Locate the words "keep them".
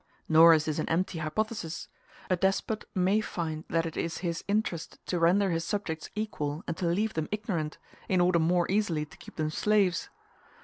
9.17-9.51